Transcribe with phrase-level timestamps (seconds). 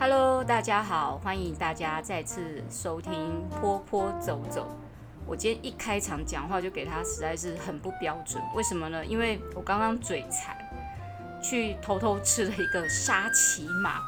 [0.00, 4.68] Hello，大家好，欢迎大家再次收听坡坡走走。
[5.26, 9.04] 我今天一开场讲话就给他实在是很不标准，为什么呢？
[9.04, 10.56] 因为我刚刚嘴馋，
[11.42, 14.00] 去偷偷吃了一个沙琪玛，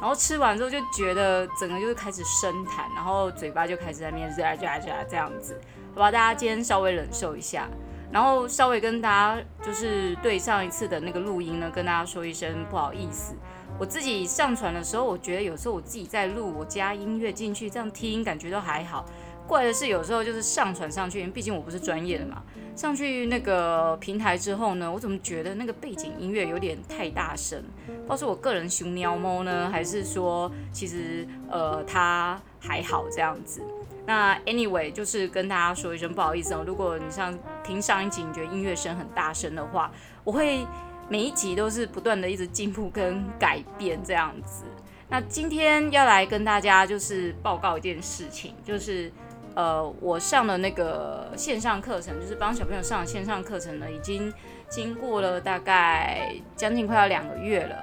[0.00, 5.60] 然后吃完之后就觉得整个就是开始生痰，然后嘴巴就开始在那边喳喳喳这样子，
[5.92, 6.10] 好吧？
[6.12, 7.66] 大家今天稍微忍受一下，
[8.12, 13.34] 然后稍微跟大家就是对上一次的那个录音呢，跟大家说一声不好意思。
[13.82, 19.04] 我自己上传的时候，我觉得有时候我自己在录，我加音乐进去，这样听感觉都还好。
[19.44, 22.44] 怪的是有时候就是上传上去，因为毕竟我不是专业的嘛。
[22.76, 27.60] 上去那个平台之后呢，我怎么觉得那个背景音乐有点太大声？
[27.86, 33.60] 不知道是我个人熊喵猫呢，还是说其实呃它还好这样子？
[34.06, 36.62] 那 anyway 就是跟大家说一声不好意思哦。
[36.64, 39.90] 如果你像听上一集你觉得音乐声很大声的话，
[40.22, 40.64] 我会。
[41.08, 44.64] 每一集都是不断的一直进步跟改变这样子。
[45.08, 49.12] 那今天要来跟大家就是报告一件事情，就是
[49.54, 54.32] 呃，我上的那个线上课程，就是帮小朋友上的线上课程呢，已经
[54.70, 57.76] 经过了大概将近快要两个月了。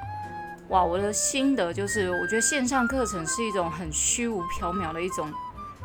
[0.70, 5.32] 哇，我的心得就是，我觉得线上课程是一种很虚无缥缈的一种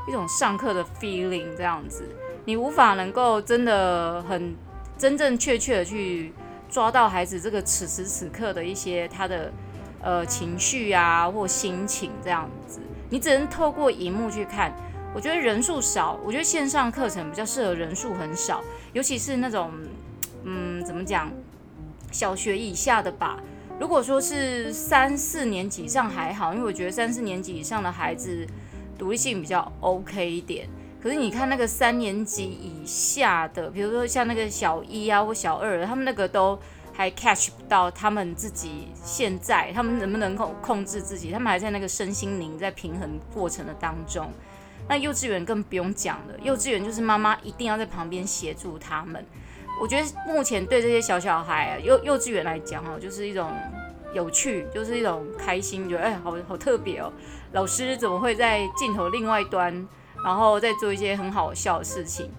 [0.09, 2.09] 一种上课的 feeling，这样子，
[2.47, 4.57] 你无法能够真的很
[4.97, 6.33] 真正确确的去。
[6.75, 9.53] 抓到孩子这个此时此刻的一些他的
[10.03, 14.75] 呃情绪啊或心情这样子，你只能透过荧幕去看。
[15.15, 18.61] 我觉得人数少，我觉得线上课程比较适合人数很少，
[18.93, 19.71] 尤其是那种
[20.43, 21.31] 嗯怎么讲
[22.11, 23.39] 小学以下的吧。
[23.79, 28.45] 如果说是三四年级以上还好，因为我觉得三四年级以上的孩子
[28.99, 30.69] 独立性比较 OK 一点。
[31.05, 36.59] 可是你看那个三年级以下的，比如说像那个小一啊或小二，他们那个都
[36.95, 41.31] 还 catch 不到他们自己现在，他们能不能控控制自己？
[41.31, 44.33] 他们还在那个身心灵在平衡过程的当中。
[44.89, 49.23] 那幼稚园更不用讲了，幼稚园就是妈妈一定要在旁边协助他们。
[49.83, 53.51] 我觉得目前对这些小小孩幼幼稚园来讲哦，就是一种
[54.15, 57.13] 有趣，就是一种开心，觉得哎，好好特别哦。
[57.53, 59.87] 老师怎么会在镜头另外一端？
[60.25, 62.31] 然后再做一些很好笑的事情，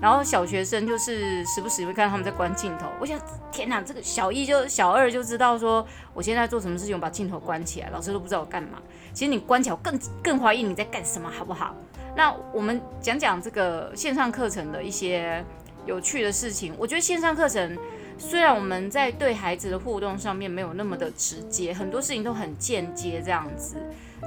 [0.00, 2.86] 然后小学生就是时不时会看到他们在关镜头。
[3.00, 3.18] 我想，
[3.50, 8.78] 天哪，这个小一就小二就知道说，我现在做什么事情，把镜头关起来，老师都不知道我干嘛。
[9.14, 11.74] 其实你关起来，我更更怀疑你在干什么，好不好？
[12.14, 15.44] 那我们讲讲这个线上课程的一些
[15.86, 16.74] 有趣的事情。
[16.78, 17.76] 我觉得线上课程
[18.20, 23.76] 虽然我们在对孩子的互动上面没有那么的直接，很多事情都很间接这样子。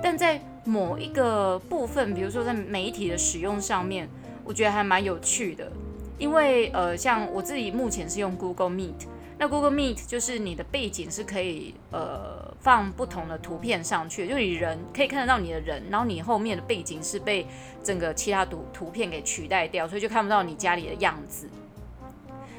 [0.01, 4.09] 但在某一个部分，比如说在媒体的使用上面，
[4.43, 5.71] 我觉得还蛮有趣的。
[6.17, 17.45] 因为呃，像我自己目前是用 Google Meet，那 Google Meet 就是你的背景是可以呃放不同的图片上去，就你人可以看得到你的人，然后你后面的背景是被
[17.83, 21.47] 整个其他图图片给取代掉，所以就看不到你家里的样子。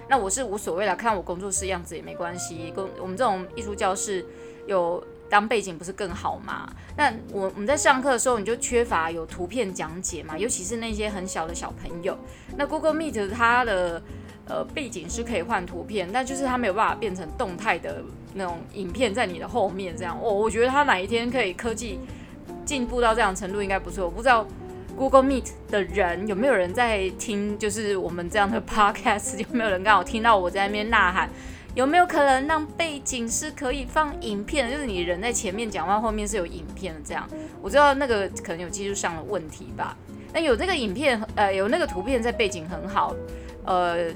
[0.09, 2.73] 那我是无所谓了，看我工作室样子也没关系。
[2.75, 4.25] 工我们这种艺术教室
[4.67, 5.03] 有。
[5.31, 6.71] 当背景不是更好吗？
[6.97, 12.17] 那我我们在上课的时候，你就缺乏有图片讲解嘛，尤其是那些很小的小朋友。
[12.57, 14.01] 那 Google Meet 它的
[14.47, 18.03] 呃背景是可以换图片，但就是它没有办法变成动态的
[18.35, 20.17] 那种影片在你的后面这样。
[20.23, 21.99] 哦，我觉得它哪一天可以科技
[22.65, 24.05] 进步到这样程度应该不错。
[24.05, 24.47] 我不知道
[24.97, 31.29] Google Meet 的人有没有人在听，就是我们这样的 Podcast，有没有人刚好听到我在那边呐喊？
[31.75, 37.29] 有没有可能让背景是可以放影片，就是你人在前面讲话，后面是有影片的这样？
[37.61, 39.97] 我知道那个可能有技术上的问题吧。
[40.33, 43.15] 那有这个影片，呃，有那个图片在背景很好，
[43.65, 44.11] 呃。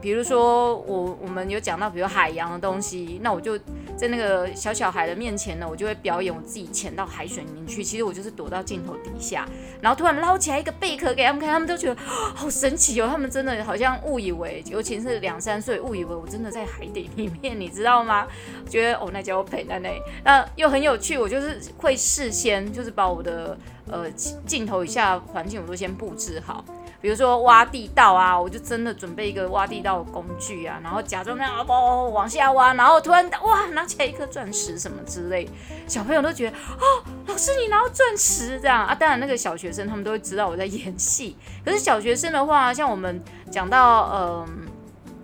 [0.00, 3.56] 比如说我我们有讲到，比如海洋的东西，那我就
[4.02, 7.84] 在那个小小孩的面前呢，我就会表演我自己潜到海水里面去。
[7.84, 9.48] 其实我就是躲到镜头底下，
[9.80, 13.06] 然后突然捞起来一个贝壳给他们看，他们都觉得好神奇哦。
[13.08, 18.26] 他们真的好像误以为，尤其是两三岁，误以为我真的在海底里面，你知道吗？
[18.68, 21.16] 觉得哦，那叫我陪在那里，那又很有趣。
[21.16, 23.56] 我就是会事先就是把我的
[23.88, 24.10] 呃
[24.44, 26.64] 镜头以下环境我都先布置好。
[27.02, 35.46] 比如说挖地道啊，我就真的准备一个挖地道的工具啊，然后假装那样哦往下挖，然后突然哇拿起来一颗钻石什么之类，
[35.88, 44.71] 小朋友都觉得哦，老师你拿到钻石这样啊，当然那个小学生他们都会知道我在演戏，可是小学生的话，像我们讲到嗯。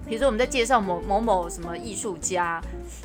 [0.08, 2.60] 比如说我们在介绍某某某什么艺术家，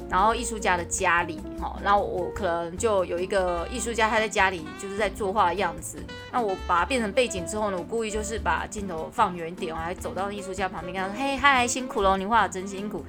[0.10, 5.98] 然后艺术家的家里，哈，然后我可能就有一个艺术家，他在家里就是在作画的样子，
[6.32, 13.04] 那我把它变成背景之后呢，我故意就是把镜头放远一点，我还走到艺术家旁边跟他说：“嘿，嗨，辛苦喽，你画的真辛苦。”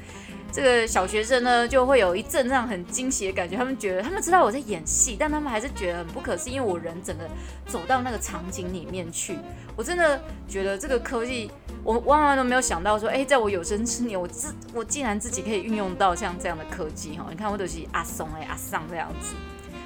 [0.53, 3.57] 这个小学生呢，就会有一阵这样很惊喜的感觉。
[3.57, 7.25] 他们觉得，他们知道我在演戏，但他们还是觉得很不可思议，因为我人整个
[7.67, 9.37] 走到那个场景里面去。
[9.75, 11.51] 我真的觉得这个科技，
[11.85, 17.27] 我万万都没有想到说，哎，在我有生之年，我自我竟然自己可以运用到像这样的科技哈。
[17.31, 19.35] 你看，我都是阿松哎阿桑这样子。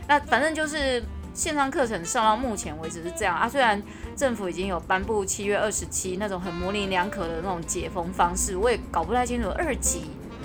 [0.06, 1.02] 那反正就是
[1.34, 3.48] 线上课程上到目前为止是这样啊。
[3.48, 3.82] 虽然
[4.16, 10.04] 政府已经有颁布七月二十七那种很模棱两可的那种解封方式，我也搞不太清楚二级。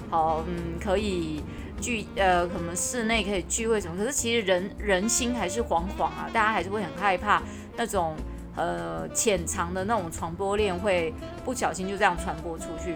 [0.10, 1.44] 好，嗯，可以
[1.80, 7.42] 聚，呃，可能室内可以聚会什么，可是其实人人心还是惶惶啊，大家还是会很害怕
[7.78, 8.16] 那种
[8.56, 11.14] 呃潜藏的那种传播链会
[11.44, 12.96] 不小心就这样传播出去，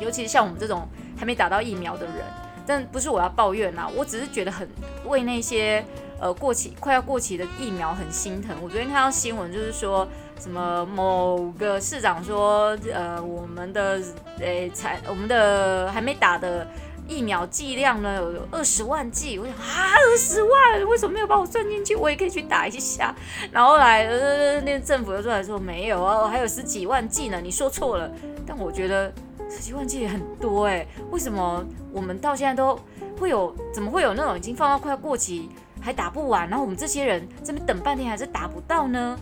[0.00, 0.86] 尤其是像我们这种
[1.16, 2.24] 还没打到疫苗的人，
[2.66, 4.68] 但不是我要抱怨啦，我只是觉得很
[5.06, 5.84] 为那些
[6.18, 8.56] 呃过期快要过期的疫苗很心疼。
[8.62, 10.06] 我昨天看到新闻就是说。
[10.40, 14.00] 什么某个市长说，呃，我们的
[14.40, 16.66] 诶，才我们的还没打的
[17.12, 19.38] 疫苗剂量呢，有二十万剂。
[19.38, 21.94] 我想啊，二十万，为什么没有把我算进去？
[21.94, 23.14] 我也可以去打一下。
[23.50, 28.10] 然后后来呃，那政府又出来说没有啊，还有十几万剂呢，你说错了。
[28.46, 29.12] 但我觉得
[29.50, 32.78] 十几万剂也很多哎，为什么我们到现在都
[33.18, 33.54] 会有？
[33.72, 35.50] 怎么会有那种已经放到快要过期
[35.80, 36.48] 还打不完？
[36.48, 39.18] 然后我们这些人这边等半天还是打不到呢？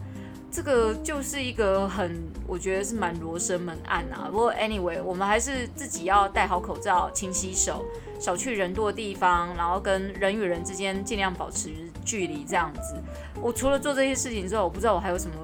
[0.51, 4.29] 这个就是一个很，我觉得是蛮罗生门案啊。
[4.31, 7.85] 不过 anyway，我们还是自己要戴好口罩、勤洗手、
[8.19, 11.71] 少去人多的地方，然后跟人与人之间尽量保持
[12.05, 12.97] 距离，这样子。
[13.41, 15.35] 我除了做这些事情之后，我不知道我还有什么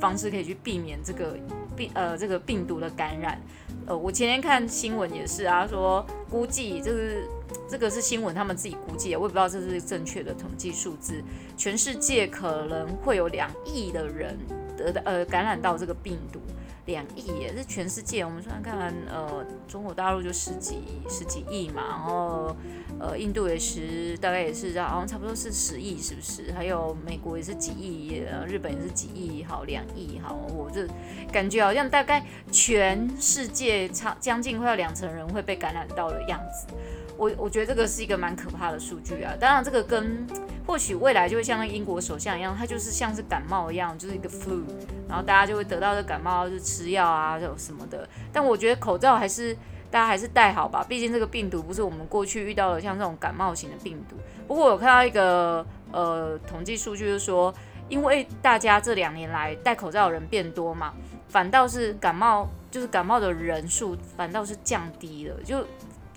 [0.00, 1.36] 方式可以去避免这个
[1.76, 3.38] 病呃这个病毒的感染。
[3.86, 7.28] 呃，我前天看新闻也是啊，说估计就是
[7.68, 11.22] 这个是新闻，他们自己估计的，我也不知道这是正确的统计数字。
[11.56, 14.38] 全世界可能会有两亿的人
[14.76, 16.40] 得呃感染到这个病毒。
[16.86, 22.54] 两亿也是全世界，我们算看看，呃，中国大陆就十几十几亿嘛，然后
[23.00, 26.52] 呃，印度也是大概也是这样，好像差不多是十亿，是不是？
[26.52, 30.86] 还有美国也是几亿，日本也是几亿，好，两亿，好，我这
[31.32, 32.22] 感觉好像大概
[32.52, 36.66] 全世界差将近快要两成人会被感染到的样子。
[37.16, 40.26] 我我觉得这个是一个蛮可怕的数据啊，当然这个跟
[40.66, 44.62] 或许未来就会像那英国首相一样，他就是像是感冒一样，就是一个 flu，
[45.08, 48.08] 然后大家就会得到这感冒就吃药啊，就什么的。
[48.32, 49.54] 但我觉得口罩还是
[49.90, 54.16] 大家还是戴好吧，毕竟这个病毒不是我们过去遇到的像这种感冒型的病毒。
[54.48, 57.54] 不过我看到一个呃统计数据，就是说
[57.88, 60.94] 因为大家这两年来戴口罩的人变多嘛，
[61.28, 65.64] 反倒是感冒就是感冒的人数反倒是降低了，就。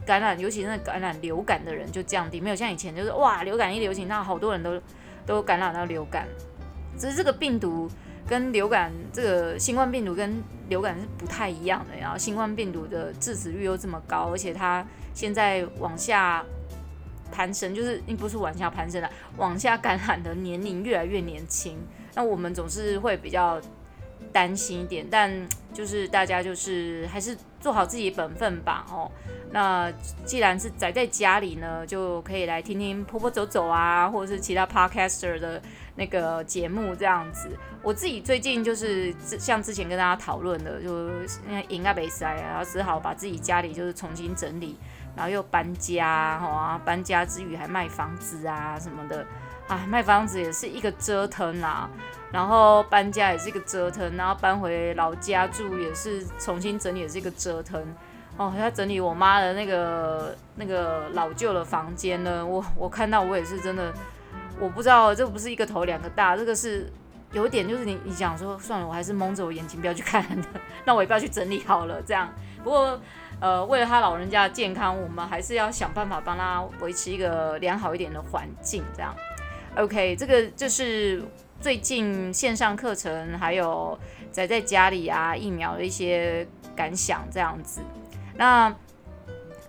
[0.07, 4.81] 感染，尤其是感染流感的人就降低，没有像以前就是哇，流感一流行，那好多人都
[5.25, 6.25] 都感染到流感。
[6.97, 7.87] 只是这个病毒
[8.25, 11.95] 跟流感，这个新冠病毒跟流感是不太一样的。
[11.99, 14.83] 然后新冠病毒的致死率又这么高，而且它
[15.13, 16.43] 现在往下
[17.31, 21.77] 攀升，就是并不是往下攀升了，往下感染的年龄越来越年轻。
[22.15, 23.61] 那我们总是会比较
[24.31, 25.31] 担心一点，但
[25.73, 29.11] 就是大家就是还是做好自己本分吧，哦。
[29.49, 29.89] 那
[30.25, 35.61] 既然是宅在家里呢，就可以来听听婆婆走走啊，或者是其他 podcaster 的
[35.95, 37.49] 那个节目这样子。
[37.81, 41.07] 我自己最近就是像之前跟大家讨论的，就
[41.47, 44.77] 因为赢啊没塞，然后只好把自己家里就是重新整理，
[45.15, 49.25] 然后又搬家，好啊，搬家之余还卖房子啊什么的，
[49.67, 51.89] 啊，卖房子也是一个折腾啊，
[52.31, 57.83] 然后搬家也是一个折腾，然后搬回老家住也是重新整理也是一个折腾。
[58.37, 62.45] 哦，要整理我妈的那个那个老旧的房间呢。
[62.45, 63.91] 我我看到我也是真的，
[64.59, 66.87] 我不知道这不是一个头两个大，这个是
[67.33, 70.47] 有点就是你你想说算了，我还是蒙着我眼睛不要去看的，
[70.85, 72.31] 那我也不要去整理好了这样。
[72.63, 72.99] 不过
[73.39, 79.13] 呃，为了他老人家的健康，我们还是要想办法帮他维持一个良好一点的环境这样。
[79.77, 81.21] OK，这个就是
[81.61, 83.97] 最近线上课程还有
[84.31, 87.81] 宅在家里啊疫苗的一些感想这样子。
[88.35, 88.75] 那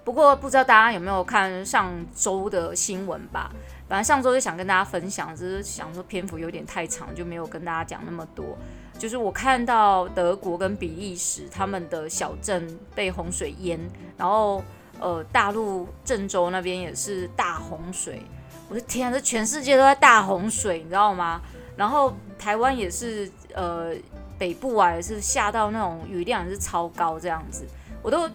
[0.04, 3.50] 不过不知道大家有没有看上周的新闻吧？
[3.86, 8.56] 本来上周就想跟大家分享，只是想说篇幅有点太长，就没有跟大家讲那么多。
[8.96, 13.78] 就是我看到德国跟比利时他们的小镇被洪水淹，
[14.16, 14.64] 然后
[14.98, 18.22] 呃大陆郑州那边也是大洪水。
[18.68, 21.40] 我的天啊，这全世界都在大洪水，你知道吗？
[21.76, 23.92] 然后台湾也是呃
[24.38, 27.66] 北部啊也是下到那种雨量也是超高这样子，
[28.02, 28.28] 我都。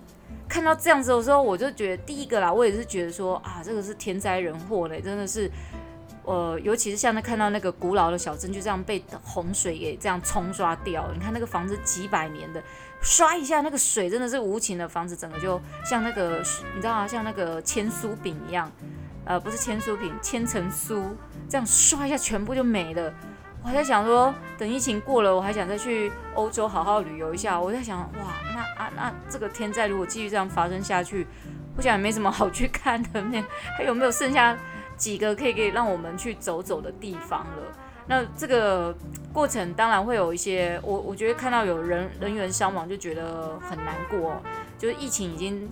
[0.46, 5.50] 看到这样子的时候，我就觉得第一个啦，我也是觉得说啊，这个是天灾人祸嘞，真的是
[6.26, 12.62] 呃，尤其是像那看到那个古老的小镇就这样被洪水给这样冲刷掉，你看那个房子几百年的，
[13.02, 16.44] 刷一下那个水真的是无情的，房子整个就像那个
[16.76, 17.08] 你知道吗？
[17.08, 18.72] 像那个千酥饼一样，
[19.26, 21.04] 呃，不是千书品，千层酥，
[21.50, 23.14] 这样刷一下全部就没了。
[23.64, 27.60] 我还在想说，等疫情过了，我还想再去欧洲好好旅游一下。
[27.60, 31.26] 我在想，哇，那啊那这个天灾如果继续这样发生下去，
[31.78, 33.42] 我想也没什么好去看的，那
[33.78, 34.58] 还有没有剩下？
[34.96, 37.78] 几个可以可以让我们去走走的地方了。
[38.06, 38.96] 那这个
[39.34, 44.40] 过程当然会有一些，我我觉得看到有人人员伤亡就觉得很难过。
[44.78, 45.68] 就是疫情已经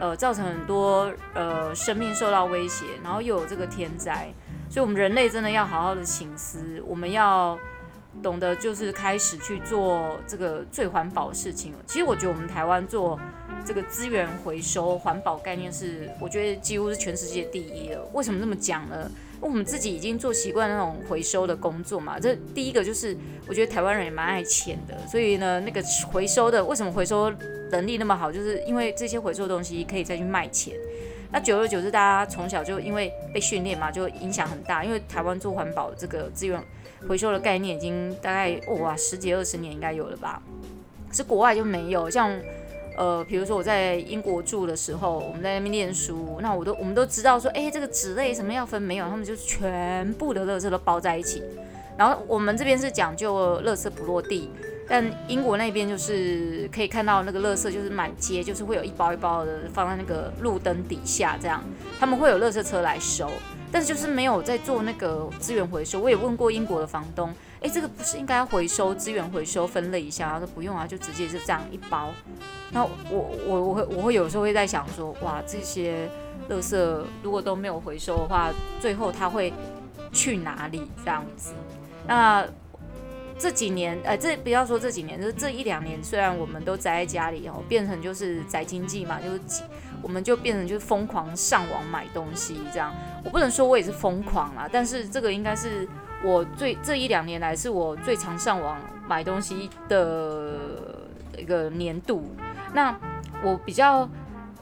[0.00, 4.32] 呃造成很多呃生命受到威胁，然后又有这个天灾，
[4.68, 7.58] 所以我们人类真的要好好的醒思，我们要
[8.22, 11.72] 懂得就是开始去做这个最环保的事情。
[11.86, 13.18] 其实我觉得我们台湾做。
[13.64, 18.04] 这个资源回收环保概念是，我觉得几乎是全世界第一了。
[18.12, 19.08] 为什么这么讲呢？
[19.42, 22.18] 我们自己已经做习惯那种回收的工作嘛。
[22.18, 23.14] 这第一个就是，
[23.48, 27.30] 我觉得台湾人也蛮爱钱的，所以呢，那个回收的为什么回收
[27.72, 30.74] 能力那么好，就是因为这些回收东西可以再去卖钱。
[31.32, 34.84] 那久而久之，大家从小就因为被训练嘛，就影响很大。
[34.84, 36.62] 因为台湾做环保这个资源
[37.08, 40.40] 回收的概念已经大概哇十几二十年应该有了吧，
[41.12, 42.30] 是国外就没有像。
[42.96, 51.42] 呃，比如说我在英国住的时候，我们在那边念书，那我都我们都知道说，哎，这个纸类什么要分没有，他们就全部的垃圾都包在一起。
[51.96, 54.50] 然后我们这边是讲究垃圾不落地，
[54.88, 61.62] 但英国那边就是可以看到那个垃圾就是满街，就是会有一包一包的放在那个路灯底下，这样
[61.98, 63.30] 他们会有垃圾车来收，
[63.70, 66.00] 但是就是没有在做那个资源回收。
[66.00, 67.32] 我也问过英国的房东。
[67.62, 70.30] 哎，这个不是应该回收资源回收分类一下？
[70.30, 72.10] 他说不用啊，就直接是这样一包。
[72.72, 72.90] 那我
[73.46, 76.08] 我我会我会有时候会在想说，哇，这些
[76.50, 78.50] 垃圾如果都没有回收的话，
[78.80, 79.52] 最后它会
[80.10, 80.90] 去哪里？
[81.04, 81.52] 这样子。
[82.06, 82.44] 那
[83.38, 89.62] 这几年，呃，这不要说这几年，就是这一两年，虽然我们都宅在家里哦，变成就是宅经济嘛，就是
[90.02, 92.92] 我们就变成就是疯狂上网买东西这样。
[93.24, 95.88] 我不能说我也是疯狂啦，但是这个应该是。
[96.24, 100.54] 我最这一两年来是我最常上网买东西的
[101.36, 102.24] 一个年度。
[102.72, 102.96] 那
[103.42, 104.08] 我比较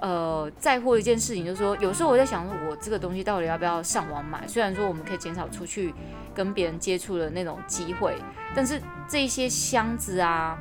[0.00, 4.47] 呃在乎一件事情就是说，有时候我在想，我这个东西到底要不要上网买？
[4.49, 5.95] 虽然说我们可以减少出去
[6.35, 8.17] 跟别人接触的那种机会，
[8.55, 10.59] 但是这一些箱子啊，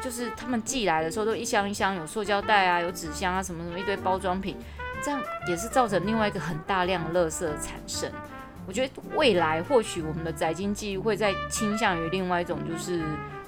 [0.00, 4.56] 就是他们寄来的时候都一箱一箱有塑胶袋啊，有纸箱啊，什么什么一堆包装品，
[5.02, 8.08] 这样也是造成另外一个很大量的垃圾的产生。
[8.66, 13.00] 我觉得未来或许我们的宅经济会再倾向于另外一种，就是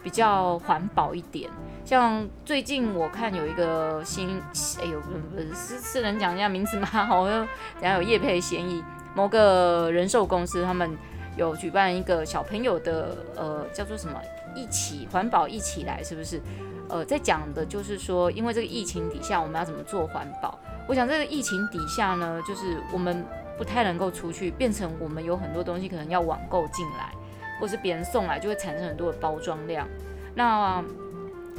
[0.02, 1.50] 比较环保一点。
[1.84, 4.40] 像最近我看有一个新，
[4.80, 5.10] 哎呦，不
[5.40, 6.87] 是不是是能讲一下名字吗？
[7.06, 7.48] 好像
[7.80, 8.84] 等下有叶配嫌疑。
[9.14, 10.96] 某个人寿公司他们
[11.37, 14.20] 有举办一个小朋友的呃叫做什么
[14.54, 16.40] 一起环保一起来，是不是？
[16.88, 20.56] 呃，在讲的就是说，因为这个疫情底下我们要怎么做环保？
[20.87, 23.26] 我想这个疫情底下呢，就是我们。
[23.58, 27.12] 不太能够出去，变成我们有很多东西可能要网购进来，
[27.60, 29.86] 或是别人送来，就会产生很多的包装量。
[30.34, 30.82] 那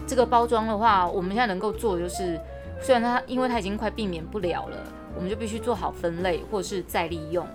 [0.07, 2.39] 这个包装的话，我们现在能够做的就是，
[2.81, 4.77] 虽然它因为它已经快避免不了了，
[5.13, 7.45] 我们就必须做好分类，或者是再利用，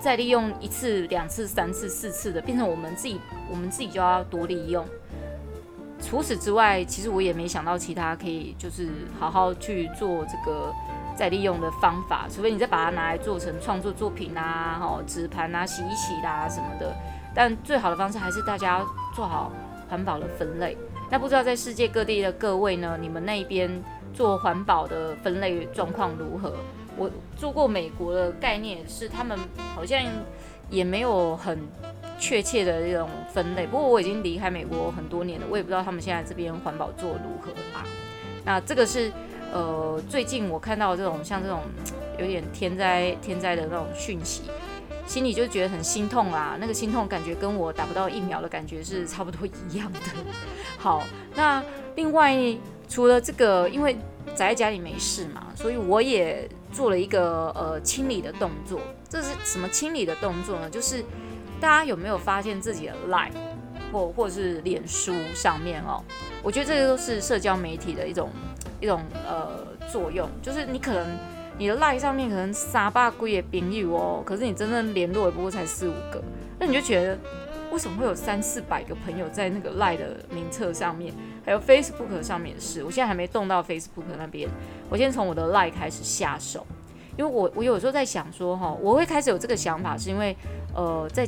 [0.00, 4.84] 再利用一次、两次、三次、四次的，变成我们自己，我们自己就要多利用。
[6.02, 10.74] 除此之外，其实我也没想到其他可以，就是好好去做这个。
[11.18, 16.94] 再利用的方法，除非你再把它拿来做成创作作品啊，吼纸盘啊，洗一洗啦、什么的。
[17.34, 19.50] 但最好的方式还是大家做好
[19.88, 20.78] 环保的分类。
[21.10, 23.68] 那不知道在世界各地的各位呢，你们那边
[24.14, 26.54] 做环保的分类状况如何？
[26.96, 29.36] 我做过美国的概念是，他们
[29.74, 30.00] 好像
[30.70, 31.58] 也没有很
[32.16, 33.66] 确切的这种分类。
[33.66, 37.82] 不过我已经离开美国很多年了，我也不知道他们现在这边环保做如何啊。
[38.44, 39.10] 那这个是。
[39.52, 41.62] 呃，最近我看到这种像这种
[42.18, 44.42] 有点天灾天灾的那种讯息，
[45.06, 46.56] 心里就觉得很心痛啊。
[46.60, 49.98] 那个心痛感觉跟我打不到疫苗的感觉是差不多一样的。
[50.76, 51.02] 好，
[51.34, 51.62] 那
[51.96, 52.36] 另外
[52.88, 53.94] 除了这个，因为
[54.34, 58.80] 宅在家里没事嘛，所以我也做了一个呃清理的动作。
[59.08, 60.68] 这是什么清理的动作呢？
[60.68, 61.02] 就是
[61.58, 63.32] 大家有没有发现自己的 Line
[63.90, 66.04] 或或者是脸书上面哦？
[66.42, 68.28] 我觉得这些都是社交媒体的一种。
[68.80, 71.06] 一种呃作用，就是你可能
[71.58, 76.22] 你的 LINE 上面可能三百几个朋友哦，可是你真正联络也不过才四五个，
[76.58, 77.18] 那你就觉得
[77.72, 81.12] 为什么会有三四百个朋友在那个 LINE 的名册上面，
[81.44, 84.48] 还有 Facebook 上面是，我现在还没动到 Facebook 那边，
[84.88, 86.66] 我先从我的 LINE 开始下手，
[87.16, 90.36] 因为我我有时候在想说哈，我会开始有这个想法，是因为
[90.74, 91.26] 呃，在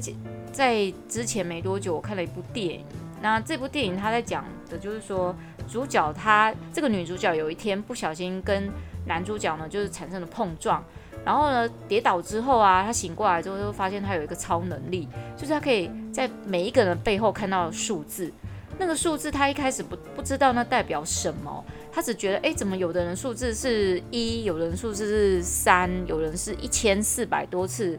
[0.52, 2.85] 在之前没多久，我看了一部电影。
[3.23, 5.35] 那这部电影他在讲的就是说，
[5.71, 8.69] 主角他这个女主角有一天不小心跟
[9.07, 10.85] 男主角呢，就是产生了碰撞，
[11.25, 18.31] 然后呢跌倒之后啊，她醒过来之后就发现她有一个超能力，就是她可以在每一个人背后看到数字。
[18.79, 27.99] 那个数字她一开始不不知道那代表什么，她只觉得哎，怎么有的人数字是一，有的人数字是三，有人是一千四百多次，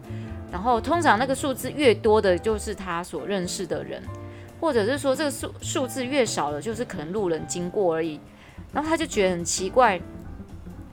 [0.51, 4.01] 然后通常那个数字越多的，就是她所认识的人。
[4.62, 8.20] 或者是说这个数数字越少了，就是可能路人经过而已，
[8.72, 10.00] 然后他就觉得很奇怪。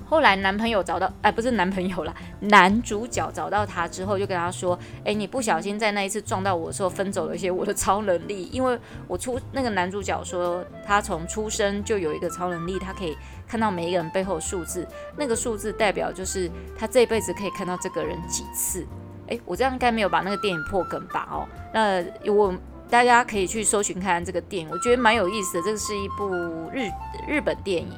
[0.06, 8.48] 后来男朋友找到，哎，不是男朋友啦，男主角找到他之后，就跟他说：“哎，你不小心在那一次撞到我的时候，分走了一些我的超能力。
[8.50, 13.14] 因为我出那个男主角说，他从出生就有一个超能力，他可以
[13.46, 18.86] 看到每一个人背后的数字，那个数字代表就是他这辈子可以看到这个人几次。
[19.28, 21.28] 哎，我这样应该没有把那个电影破梗吧？
[21.30, 22.54] 哦，那我。
[22.90, 25.62] 大家可以去搜寻看看这个电影，我觉得蛮有意思的。
[25.62, 26.28] 这个是一部
[26.72, 26.88] 日
[27.28, 27.92] 日本电影。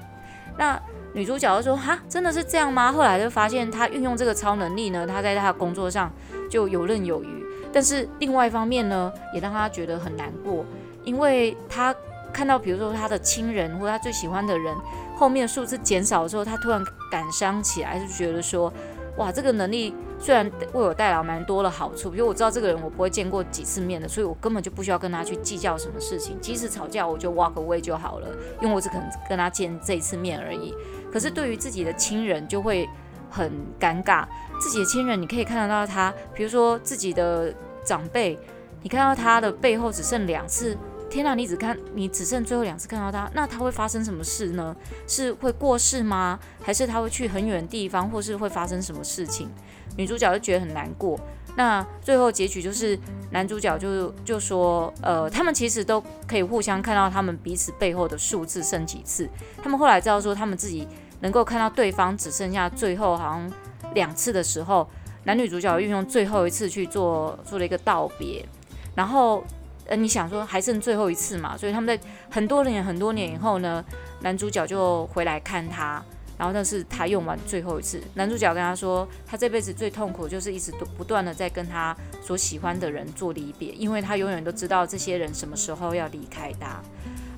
[0.58, 0.80] 那
[1.12, 6.10] 女主角就说：“哈，真的是这样吗？”后来就发现她运用这个超能力呢，她在她的工作上
[6.50, 7.44] 就游刃有余。
[7.72, 10.64] 但是另外一方面呢，也让她觉得很难过，
[11.04, 11.94] 因为她
[12.32, 14.74] 看到比如说她的亲人或她最喜欢的人
[15.16, 18.72] 后面数字减少的时候，她突然感伤起来，就觉得说
[19.20, 28.28] ：“哇，这个能力。”虽然为我带来蛮多的好处，比如我知道这个人我不会见过几次面的，所以我根本就不需要跟他去计较什么事情，即使吵架我就 walk away 就好了，
[28.60, 30.74] 因为我只可能跟他见这一次面而已。
[31.10, 32.86] 可是对于自己的亲人就会
[33.30, 33.50] 很
[33.80, 34.26] 尴尬，
[34.60, 37.50] 自己的亲人你可以看得到他，比如说自己的
[37.82, 38.38] 长辈，
[38.82, 40.76] 你看到他的背后只剩两次。
[41.10, 44.74] 天哪，你只看你只剩最后两次看到他，那他会发生什么事呢？
[45.08, 46.38] 是会过世吗？
[46.62, 49.50] 还是他会去很远的地方，或是会发生什么事情？
[49.96, 51.18] 女主角就觉得很难过。
[51.56, 52.96] 那最后结局就是
[53.32, 59.28] 男主角就就说，呃，他们其实都可以互相看到他们彼此背后的数字剩几次。
[59.60, 60.86] 他们后来知道说，他们自己
[61.20, 63.52] 能够看到对方只剩下最后好像
[63.94, 64.88] 两次的时候，
[65.24, 68.46] 男女主角运用最后一次去做做了一个道别，
[68.94, 69.42] 然后。
[69.90, 71.56] 呃，你想说还剩最后一次嘛？
[71.56, 72.00] 所以他们在
[72.30, 73.84] 很多年、很多年以后呢，
[74.20, 76.00] 男主角就回来看他，
[76.38, 78.00] 然后那是他用完最后一次。
[78.14, 86.80] 男主角跟他说，他这辈子最痛苦就是一直都不断的在跟他所喜欢的人做离别，因为他永远都知道这些人什么时候要离开他。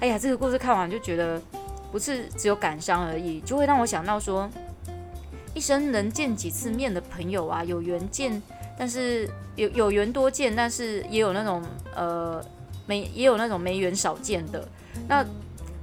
[0.01, 1.41] 哎呀，这个故事看完就觉得
[1.91, 4.47] 不是只有感伤而已，就会让我想到说，
[5.55, 8.43] 一生能见几次面的朋友啊，有缘见。
[8.79, 11.63] 但是有有缘多见，但是也有那种
[11.95, 12.45] 呃
[12.87, 14.67] 没也有那种没缘少见的。
[15.09, 15.25] 那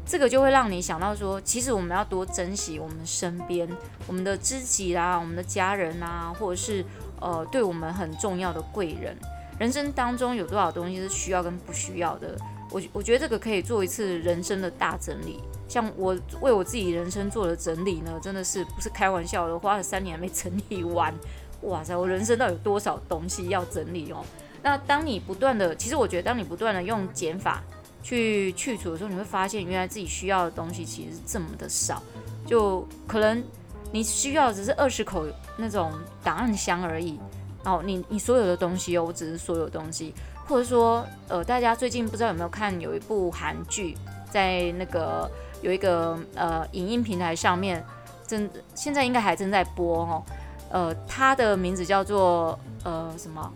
[0.06, 3.69] 这个就会让你想到说，其实我们要多珍惜我们身边
[4.08, 6.84] 我们的知己啦，我们的家人啊，或者是
[7.19, 9.15] 呃对我们很重要的贵人。
[9.60, 12.36] 人生当中有多少东西是需要跟不需要的？
[12.71, 15.39] 我我觉得这个可以做一次人生的大整理。
[15.67, 21.13] 像我为我自己人生做的整理呢，真的是不是开玩笑的，花了三年没整理完。
[21.62, 24.24] 哇塞，我人生到底有多少东西要整理哦？
[24.62, 27.62] 那当你不断的，其实我觉得，当你不断的用减法
[28.04, 32.02] 去去除的时候，你会发现，原来自己需要的东西其实是这么的少。
[32.45, 33.43] 就可能
[33.91, 35.26] 你需要只是二十口
[35.58, 35.91] 那种
[36.24, 37.19] 档案箱而已。
[37.65, 40.13] 哦，你你所有的东西哦，我只是所有东西，
[40.48, 43.98] 或者说，呃，大家最近不知道有没有看有一部韩剧，
[44.32, 45.30] 在那个
[45.62, 47.86] 有一个呃影音平台上面
[48.26, 50.24] 正现在应该还正在播哦。
[50.71, 53.51] 呃，他的名字叫做呃什么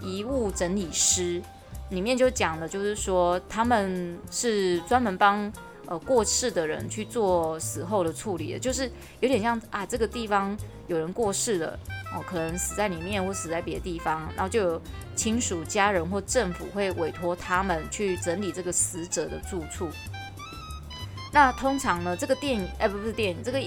[0.00, 1.42] 遗物整理师，
[1.90, 5.52] 里面就讲的就是说他们是专门帮
[5.86, 10.56] 呃过世的人去做死后的处理的，就是有点像啊这个地方
[10.86, 11.78] 有人过世了
[12.14, 14.82] 哦，可能死在里面或死在别的地方，然后就有
[15.14, 19.88] 亲属、家人或政府会委托他们去整理这个死者的住处。
[21.30, 23.60] 那通常呢，这个电影哎不不是电影，这个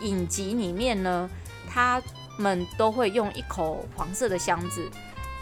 [0.00, 1.30] 影集里面呢。
[1.68, 2.02] 他
[2.38, 4.88] 们都会用一口黄色的箱子，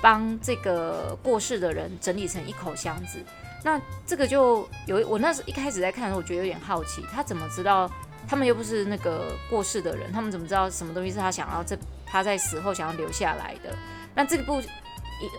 [0.03, 3.23] 帮这个过世的人整理成一口箱子。
[3.65, 7.91] 那这个就有我那时一开始在看的时候，我觉得有点好奇，他怎么知道？
[8.29, 13.73] 他们又不是那个过世的人，他们怎么知道什么东西是他想要这他在死后想要留下来的？
[14.15, 14.61] 那这部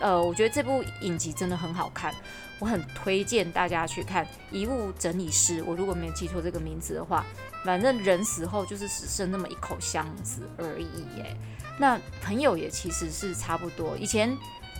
[0.00, 2.14] 呃，我觉得这部影集真的很好看，
[2.58, 5.62] 我很推荐大家去看《遗物整理师》。
[5.66, 7.24] 我如果没有记错这个名字的话。
[7.64, 11.36] 反正人死后就是只剩那么一口箱子而已耶。
[11.76, 13.96] 那朋友也其实是差不多。
[13.98, 14.34] 以前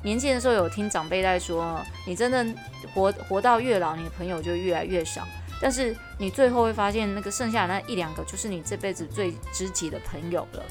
[0.05, 2.47] 年轻的时候有听长辈在说，你真的
[2.95, 5.27] 活活到越老，你的朋友就越来越少。
[5.61, 10.63] 但是你最后会发现，那个剩下那一两个就是你这辈子最知己的朋友了。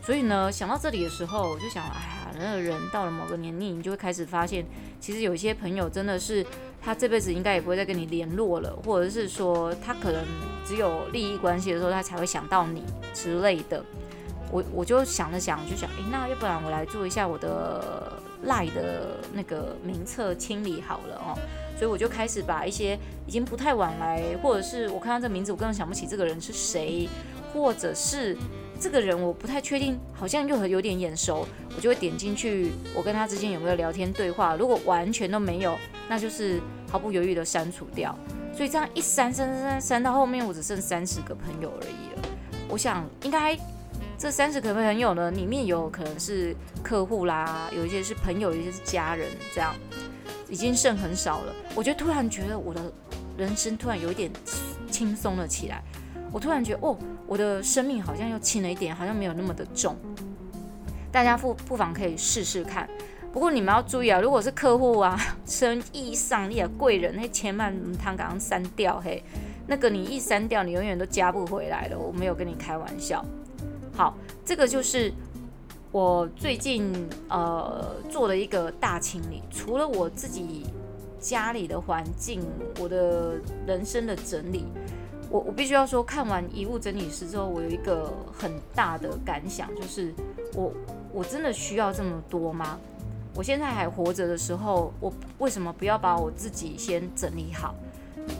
[0.00, 4.64] 所以呢，想到这里的时候，我就想，哎那个人到了某个年龄，你就会开始发现，
[5.00, 6.44] 其实有一些朋友真的是
[6.80, 10.24] 他这辈子应该也不会再跟你联络了，或者是说他可能
[10.64, 13.84] 只有利益关系的时候，他才会想到你之类的。
[14.50, 18.12] 我我就想了想，就想，诶，那要不然我来做一下我的
[18.44, 21.38] 赖的那个名册清理好了哦。
[21.76, 27.06] 所以我就开始把一些已经不太往来，或者是我看到这名字，我根本想不起这个人是谁，
[27.52, 28.34] 或者是
[28.80, 34.56] 这个人我不太确定，好像又有点眼熟，我就会点进去，我跟他之间有没有聊天对话。
[34.56, 35.76] 如果完全都没有，
[36.08, 36.60] 那就是
[36.90, 38.16] 毫不犹豫的删除掉。
[38.54, 42.28] 所以这样一删删删删到后面，我只剩三十个朋友而已了。
[42.68, 43.58] 我想应该。
[44.20, 49.72] 这三十个朋友呢，里面有可能是客户啦，有一些是朋友，有一些是家人，这样
[50.48, 51.54] 已经剩很少了。
[51.76, 52.92] 我就突然觉得我的
[53.36, 54.28] 人生突然有一点
[54.90, 55.84] 轻松了起来。
[56.32, 59.96] 我突然觉得，哦，我的生命好像又轻了一点，好像没有那么的重。
[61.10, 62.88] 大家不不妨可以试试看。
[63.32, 69.22] 不过你们要注意啊，如果是客户啊，生意上你啊贵人，那千万他刚刚删掉嘿，
[69.66, 71.98] 那个你一删掉，你永远都加不回来了。
[71.98, 73.24] 我没有跟你开玩笑。
[73.94, 75.12] 好，这个就是
[75.92, 76.92] 我最近
[77.28, 80.66] 呃做了一个大清理，除了我自己
[81.18, 82.40] 家里的环境，
[82.80, 83.34] 我的
[83.66, 84.64] 人生的整理，
[85.30, 90.14] 我我必须要说，看完遗物整理师之后，我有一个很大的感想，就是
[90.54, 90.72] 我
[91.12, 92.78] 我真的需要这么多吗？
[93.34, 97.74] 我现在还活着的时候，我为什么不要把我自己先整理好？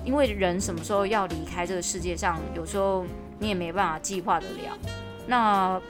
[0.04, 3.04] 因为人什么时候要离开这个世界上，有时候
[3.38, 4.76] 你也没办法计划得了。
[5.26, 5.80] 那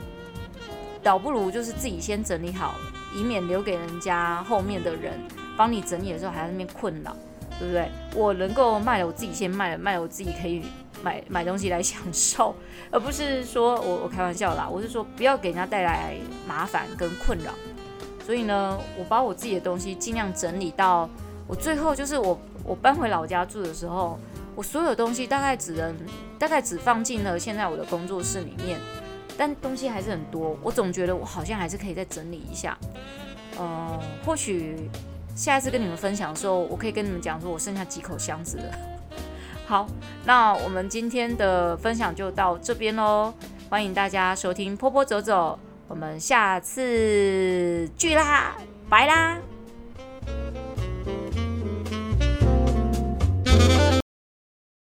[1.01, 2.75] 倒不如就是自己先整理好，
[3.15, 5.13] 以免留给人家后面的人
[5.57, 7.15] 帮你整理的时候还在那边困扰，
[7.57, 7.89] 对不对？
[8.15, 10.63] 我能够卖了，我自己先卖了，卖了我自己可以
[11.03, 12.55] 买买东西来享受，
[12.91, 16.15] 而不是说我我开玩笑啦，我是说不要给人家带来
[16.47, 17.53] 麻烦跟困扰。
[18.25, 21.09] 所以呢，我把我自己的东西尽量整理到
[21.47, 24.19] 我最后就是我我搬回老家住的时候，
[24.55, 25.95] 我所有东西大概只能
[26.37, 28.79] 大概只放进了现在我的工作室里面。
[29.35, 32.77] 但东西还是很多，我总觉得我好像还是可以再整理一下。
[33.57, 34.89] 呃，或许
[35.33, 38.98] 下一次跟你们分享的时候，我可以跟你们讲说我剩下几口箱子了。
[39.69, 39.85] 好，
[40.25, 43.31] 那我们今天的分享就到这边喽，
[43.69, 48.55] 欢迎大家收听波波走走，我们下次聚啦，
[48.89, 49.37] 拜啦。